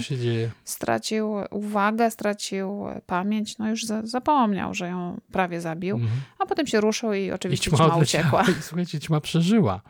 [0.64, 3.58] stracił uwagę, stracił pamięć.
[3.58, 5.96] No już za, zapomniał, że ją prawie zabił.
[5.96, 6.22] Mhm.
[6.40, 8.46] A potem się ruszył i oczywiście I ćma, ćma uciekła.
[8.62, 9.82] Słuchajcie, ćma przeżyła.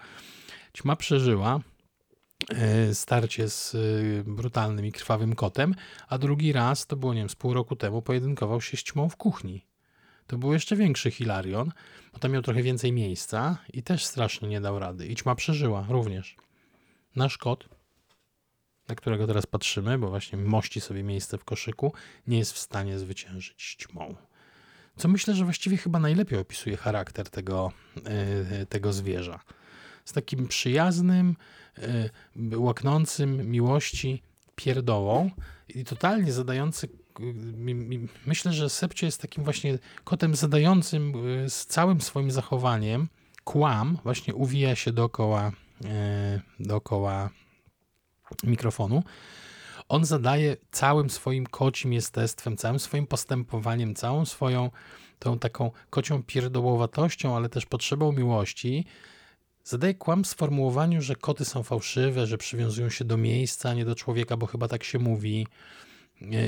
[0.74, 1.60] Ćma przeżyła.
[2.50, 3.78] E, starcie z e,
[4.24, 5.76] brutalnym i krwawym kotem,
[6.08, 9.10] a drugi raz, to było nie wiem, z pół roku temu, pojedynkował się z ćmą
[9.10, 9.66] w kuchni.
[10.28, 11.72] To był jeszcze większy Hilarion,
[12.14, 15.08] bo tam miał trochę więcej miejsca i też strasznie nie dał rady.
[15.08, 16.36] I ćma przeżyła również.
[17.16, 17.70] Nasz kot,
[18.88, 21.94] na którego teraz patrzymy, bo właśnie mości sobie miejsce w koszyku,
[22.28, 24.16] nie jest w stanie zwyciężyć ćmą.
[24.98, 29.40] Co myślę, że właściwie chyba najlepiej opisuje charakter tego, yy, tego zwierza.
[30.08, 31.36] Z takim przyjaznym,
[31.84, 34.24] Y, łaknącym miłości
[34.56, 35.32] pierdołą
[35.70, 36.90] i totalnie zadający
[38.26, 43.08] myślę, że Sepcio jest takim właśnie kotem zadającym y, z całym swoim zachowaniem
[43.44, 45.52] kłam, właśnie uwija się dookoła,
[45.86, 47.30] y, dookoła
[48.44, 49.04] mikrofonu.
[49.90, 54.72] On zadaje całym swoim kocim jestestwem, całym swoim postępowaniem, całą swoją
[55.20, 58.86] tą taką kocią pierdołowatością, ale też potrzebą miłości,
[59.68, 63.96] Zadaje kłam sformułowaniu, że koty są fałszywe, że przywiązują się do miejsca, a nie do
[63.96, 65.48] człowieka, bo chyba tak się mówi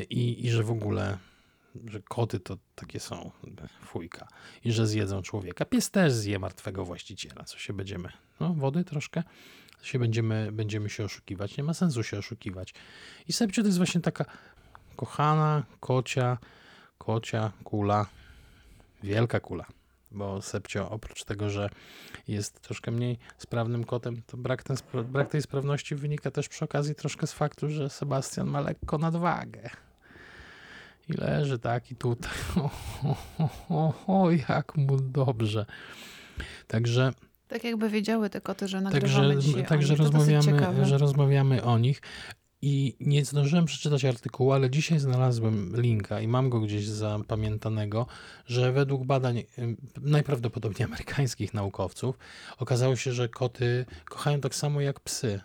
[0.10, 1.18] i, i że w ogóle,
[1.86, 3.32] że koty to takie są
[3.86, 4.28] fujka.
[4.64, 5.66] I że zjedzą człowieka.
[5.66, 9.24] Pies też zje martwego właściciela, co się będziemy, no wody troszkę,
[9.82, 11.58] się będziemy, będziemy się oszukiwać.
[11.58, 12.74] Nie ma sensu się oszukiwać.
[13.28, 14.26] I Sepcio to jest właśnie taka
[14.96, 16.38] kochana kocia,
[16.98, 18.06] kocia kula,
[19.04, 19.66] wielka kula
[20.12, 21.70] bo Sepcio oprócz tego, że
[22.28, 26.96] jest troszkę mniej sprawnym kotem, to brak, ten, brak tej sprawności wynika też przy okazji
[26.96, 29.70] troszkę z faktu, że Sebastian ma lekko nadwagę.
[31.10, 32.32] I leży tak i tutaj.
[33.04, 35.66] O, o, o, o jak mu dobrze.
[36.68, 37.14] Także
[37.48, 42.02] tak jakby wiedziały te koty, że nagrywamy także, dzisiaj Także rozmawiamy, że rozmawiamy o nich.
[42.62, 48.06] I nie zdążyłem przeczytać artykułu, ale dzisiaj znalazłem linka i mam go gdzieś zapamiętanego,
[48.46, 49.44] że według badań
[50.02, 52.18] najprawdopodobniej amerykańskich naukowców
[52.58, 55.40] okazało się, że koty kochają tak samo jak psy.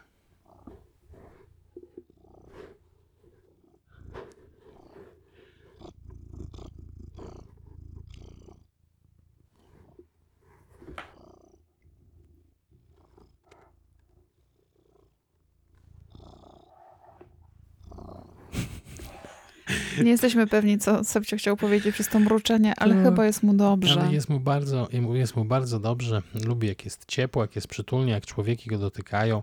[20.03, 23.55] Nie jesteśmy pewni, co Sebcio chciał powiedzieć przez to mruczenie, ale to, chyba jest mu
[23.55, 24.01] dobrze.
[24.01, 26.23] Ale jest mu, bardzo, jest mu bardzo dobrze.
[26.47, 29.43] Lubi, jak jest ciepło, jak jest przytulnie, jak człowieki go dotykają.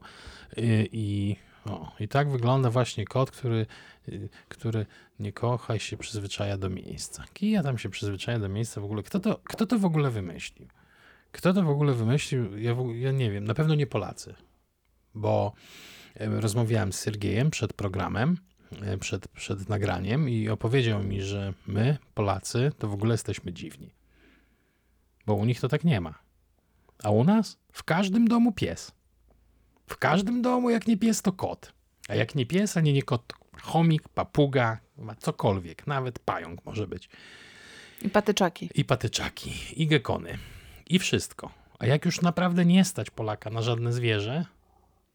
[0.57, 1.35] I, i,
[1.65, 3.65] o, i tak wygląda właśnie kot, który,
[4.49, 4.85] który
[5.19, 7.23] nie kocha i się przyzwyczaja do miejsca.
[7.33, 9.03] Kija tam się przyzwyczaja do miejsca w ogóle.
[9.03, 10.67] Kto to, kto to w ogóle wymyślił?
[11.31, 12.57] Kto to w ogóle wymyślił?
[12.57, 13.43] Ja, ja nie wiem.
[13.43, 14.33] Na pewno nie Polacy.
[15.15, 15.53] Bo
[16.15, 18.37] rozmawiałem z Sergiejem przed programem
[18.99, 23.91] przed, przed nagraniem i opowiedział mi, że my, Polacy, to w ogóle jesteśmy dziwni.
[25.25, 26.19] Bo u nich to tak nie ma.
[27.03, 28.91] A u nas w każdym domu pies.
[29.87, 31.73] W każdym domu, jak nie pies, to kot.
[32.07, 34.79] A jak nie pies, a nie, nie kot, chomik, papuga,
[35.19, 35.87] cokolwiek.
[35.87, 37.09] Nawet pająk może być.
[38.01, 38.69] I patyczaki.
[38.75, 40.37] I patyczaki, i gekony.
[40.89, 41.51] I wszystko.
[41.79, 44.45] A jak już naprawdę nie stać Polaka na żadne zwierzę,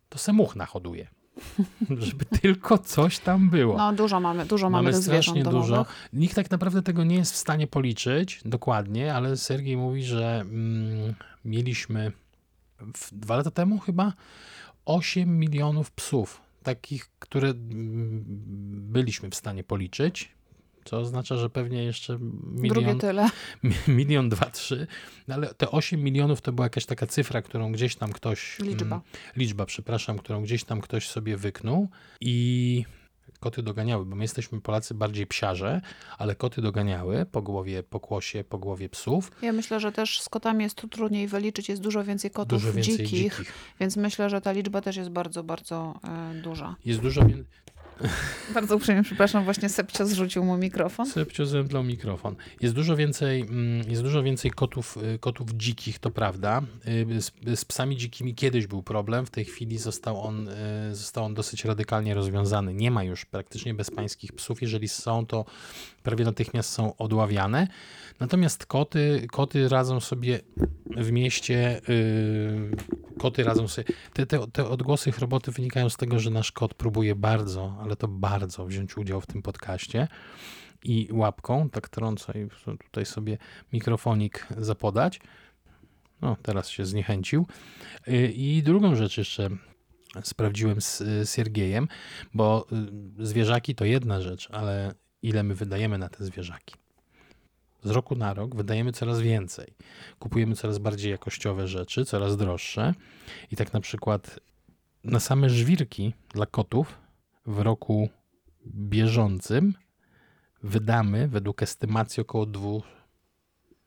[0.08, 1.06] to se much nahoduje.
[1.98, 3.76] Żeby tylko coś tam było.
[3.76, 5.60] No dużo mamy, dużo mamy, Mamy strasznie dużo.
[5.60, 6.08] domowych.
[6.12, 11.14] Nikt tak naprawdę tego nie jest w stanie policzyć dokładnie, ale Sergiej mówi, że mm,
[11.44, 12.12] mieliśmy
[12.96, 14.12] w, dwa lata temu chyba
[14.84, 16.40] 8 milionów psów.
[16.62, 18.24] Takich, które mm,
[18.92, 20.36] byliśmy w stanie policzyć.
[20.86, 23.28] Co oznacza, że pewnie jeszcze Drugie milion, tyle.
[23.88, 24.86] milion, dwa, trzy.
[25.28, 28.60] No ale te 8 milionów to była jakaś taka cyfra, którą gdzieś tam ktoś.
[28.60, 29.00] mm, Liczba.
[29.36, 31.88] liczba, przepraszam, którą gdzieś tam ktoś sobie wyknął
[32.20, 32.84] i
[33.40, 35.80] koty doganiały, bo my jesteśmy Polacy bardziej psiarze,
[36.18, 39.30] ale koty doganiały po głowie, po kłosie, po głowie psów.
[39.42, 42.72] Ja myślę, że też z kotami jest tu trudniej wyliczyć, jest dużo więcej kotów Dużo
[42.72, 43.52] więcej dzikich, dzikich.
[43.80, 46.76] więc myślę, że ta liczba też jest bardzo, bardzo e, duża.
[46.84, 47.44] Jest dużo więcej.
[48.54, 51.06] Bardzo uprzejmie przepraszam, właśnie Sepcio zrzucił mu mikrofon.
[51.06, 52.36] Sepcio zemdlał mikrofon.
[52.60, 56.62] Jest dużo więcej, mm, jest dużo więcej kotów, y, kotów dzikich, to prawda.
[56.88, 61.24] Y, Z, z psami dzikimi kiedyś był problem, w tej chwili został on, y, został
[61.24, 62.74] on dosyć radykalnie rozwiązany.
[62.74, 64.62] Nie ma już praktycznie bezpańskich psów.
[64.62, 65.44] Jeżeli są, to
[66.02, 67.68] prawie natychmiast są odławiane.
[68.20, 70.40] Natomiast koty, koty radzą sobie
[70.96, 71.80] w mieście,
[73.18, 73.88] koty radzą sobie.
[74.12, 78.08] Te, te, te odgłosy roboty wynikają z tego, że nasz kot próbuje bardzo, ale to
[78.08, 80.08] bardzo wziąć udział w tym podcaście
[80.84, 82.48] i łapką, tak trąco i
[82.84, 83.38] tutaj sobie
[83.72, 85.20] mikrofonik zapodać.
[86.22, 87.46] No, teraz się zniechęcił.
[88.06, 89.48] Yy, I drugą rzecz jeszcze
[90.22, 91.88] sprawdziłem z y, Siergiejem,
[92.34, 92.66] bo
[93.20, 96.74] y, zwierzaki to jedna rzecz, ale ile my wydajemy na te zwierzaki?
[97.82, 99.74] Z roku na rok wydajemy coraz więcej.
[100.18, 102.94] Kupujemy coraz bardziej jakościowe rzeczy, coraz droższe.
[103.50, 104.40] I tak na przykład
[105.04, 107.05] na same żwirki dla kotów
[107.46, 108.08] w roku
[108.66, 109.74] bieżącym
[110.62, 112.82] wydamy według estymacji około dwu-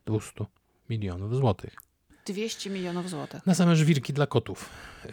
[0.05, 0.45] 200
[0.89, 1.75] milionów złotych.
[2.25, 3.45] 200 milionów złotych.
[3.45, 4.69] Na same żwirki dla kotów.
[5.05, 5.11] Yy,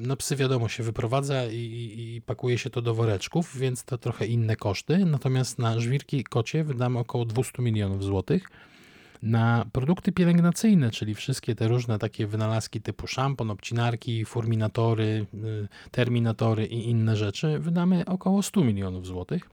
[0.00, 3.98] No psy wiadomo się wyprowadza i, i, i pakuje się to do woreczków, więc to
[3.98, 5.04] trochę inne koszty.
[5.04, 8.48] Natomiast na żwirki kocie wydamy około 200 milionów złotych.
[9.22, 16.66] Na produkty pielęgnacyjne, czyli wszystkie te różne takie wynalazki typu szampon, obcinarki, furminatory, yy, terminatory
[16.66, 19.50] i inne rzeczy, wydamy około 100 milionów złotych.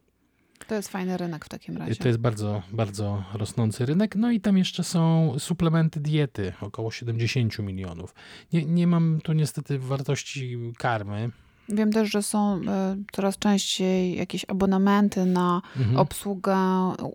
[0.67, 1.95] To jest fajny rynek w takim razie.
[1.95, 4.15] To jest bardzo, bardzo rosnący rynek.
[4.15, 8.13] No i tam jeszcze są suplementy diety, około 70 milionów.
[8.53, 11.31] Nie, nie mam tu niestety wartości karmy.
[11.69, 15.97] Wiem też, że są e, coraz częściej jakieś abonamenty na Mhm.
[15.97, 16.57] obsługę,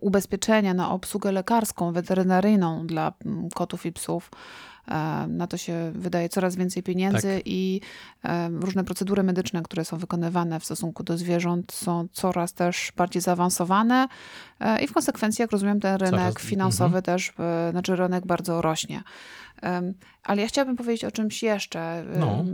[0.01, 4.31] ubezpieczenia na obsługę lekarską, weterynaryjną dla mm, kotów i psów.
[4.87, 7.41] E, Na to się wydaje coraz więcej pieniędzy Tak.
[7.45, 7.81] i
[8.23, 13.21] e, różne procedury medyczne, które są wykonywane w stosunku do zwierząt, są coraz też bardziej
[13.21, 14.07] zaawansowane
[14.83, 19.03] i w konsekwencji, jak rozumiem, ten rynek Coraz- finansowy też, e, znaczy rynek bardzo rośnie.
[20.23, 22.45] Ale ja chciałabym powiedzieć o czymś jeszcze, No.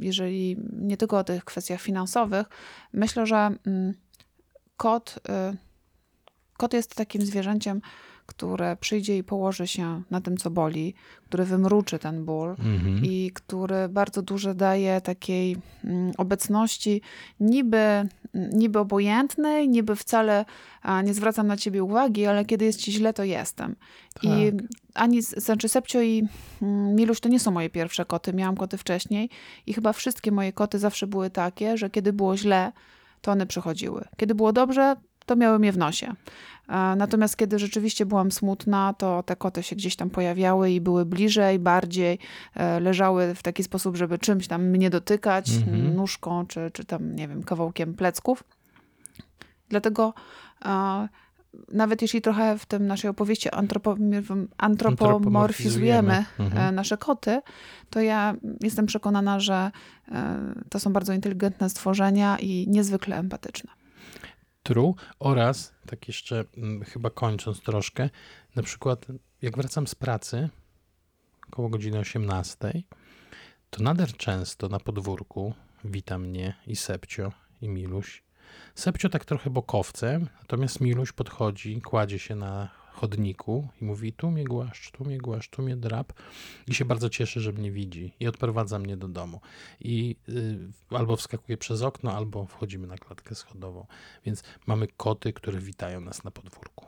[0.00, 2.46] jeżeli nie tylko o tych kwestiach finansowych.
[2.92, 3.36] Myślę, że
[3.66, 3.94] mm,
[4.76, 5.18] kot,
[5.52, 5.56] y,
[6.56, 7.80] kot jest takim zwierzęciem,
[8.26, 10.94] które przyjdzie i położy się na tym, co boli,
[11.26, 13.04] który wymruczy ten ból Mhm.
[13.04, 17.00] i który bardzo dużo daje takiej mm, obecności
[17.40, 20.44] niby, niby obojętnej, niby wcale
[21.04, 23.76] nie zwracam na ciebie uwagi, ale kiedy jest ci źle, to jestem.
[24.22, 24.66] I Tak.
[24.94, 26.28] ani, znaczy Sepcio i
[26.62, 29.30] mm, Miluś to nie są moje pierwsze koty, miałam koty wcześniej
[29.66, 32.72] i chyba wszystkie moje koty zawsze były takie, że kiedy było źle,
[33.20, 34.04] to one przychodziły.
[34.16, 36.12] Kiedy było dobrze, to miały mnie w nosie.
[36.66, 41.04] A Natomiast kiedy rzeczywiście byłam smutna, to te koty się gdzieś tam pojawiały i były
[41.04, 42.18] bliżej, bardziej,
[42.54, 45.94] e, leżały w taki sposób, żeby czymś tam mnie dotykać, Mhm.
[45.96, 48.44] nóżką czy, czy tam, nie wiem, kawałkiem plecków.
[49.68, 50.14] Dlatego
[50.64, 51.08] e,
[51.72, 56.68] nawet jeśli trochę w tym naszej opowieści antropo- antropomorfizujemy Mhm.
[56.68, 57.40] e, nasze koty,
[57.90, 59.70] to ja jestem przekonana, że
[60.12, 60.36] e,
[60.70, 63.70] to są bardzo inteligentne stworzenia i niezwykle empatyczne.
[64.64, 64.94] True.
[65.18, 68.10] Oraz, tak jeszcze mm, chyba kończąc troszkę,
[68.56, 69.06] na przykład
[69.42, 70.48] jak wracam z pracy
[71.48, 72.82] około godziny 18,
[73.70, 78.22] to nader często na podwórku wita mnie i Sepcio, i Miluś.
[78.74, 84.44] Sepcio tak trochę bokowcem, natomiast Miluś podchodzi, kładzie się na chodniku i mówi tu mnie
[84.44, 86.12] głaszcz, tu mnie głaszcz, tu mnie drap
[86.66, 89.40] i się bardzo cieszy, że mnie widzi i odprowadza mnie do domu.
[89.80, 90.58] I y,
[90.90, 93.86] albo wskakuje przez okno, albo wchodzimy na klatkę schodową.
[94.26, 96.84] Więc mamy koty, które witają nas na podwórku.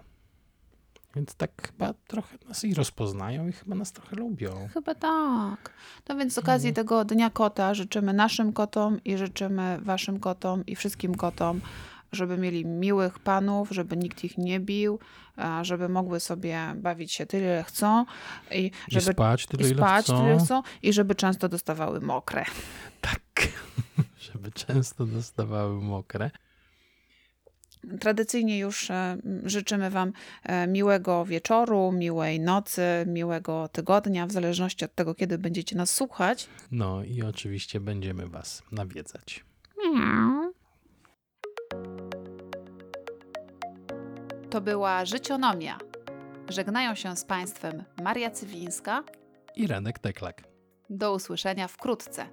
[1.17, 4.69] Więc tak chyba trochę nas i rozpoznają i chyba nas trochę lubią.
[4.75, 5.73] Chyba tak.
[6.09, 10.77] No więc z okazji tego Dnia Kota życzymy naszym kotom i życzymy waszym kotom i
[10.77, 11.61] wszystkim kotom,
[12.13, 14.99] żeby mieli miłych panów, żeby nikt ich nie bił,
[15.63, 18.05] żeby mogły sobie bawić się tyle, ile chcą
[18.51, 20.17] i, żeby, I spać tyle, i ile spać chcą.
[20.17, 22.45] tyle, ile chcą i żeby często dostawały mokre.
[23.01, 23.21] Tak,
[24.33, 26.31] żeby często dostawały mokre.
[28.01, 34.95] Tradycyjnie już e, życzymy Wam e, miłego wieczoru, miłej nocy, miłego tygodnia, w zależności od
[34.95, 36.49] tego, kiedy będziecie nas słuchać.
[36.71, 39.45] No i oczywiście będziemy Was nawiedzać.
[44.57, 45.79] To była Życionomia.
[46.49, 49.03] Żegnają się z Państwem Maria Cywińska.
[49.57, 50.43] I Renek Teklak.
[50.91, 52.27] Do usłyszenia wkrótce.